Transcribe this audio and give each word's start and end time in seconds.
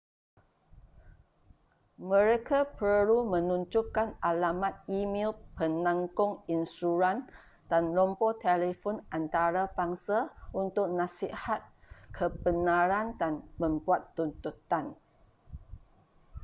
mereka 2.11 2.59
perlu 2.79 3.19
menunjukkan 3.33 4.07
alamat 4.31 4.73
e-mel 4.99 5.31
penanggung 5.57 6.33
insuran 6.55 7.17
dan 7.71 7.83
nombor 7.97 8.31
telefon 8.45 8.95
antarabangsa 9.17 10.19
untuk 10.61 10.87
nasihat/kebenaran 10.99 13.07
dan 13.21 13.33
membuat 13.61 14.01
tuntutan 14.17 14.85